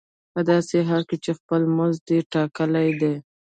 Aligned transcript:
په 0.33 0.39
داسې 0.51 0.77
حال 0.87 1.03
کې 1.09 1.17
چې 1.23 1.31
خپل 1.39 1.61
مزد 1.77 2.01
دې 2.07 2.19
ټاکلی 2.33 2.89
دی 3.01 3.13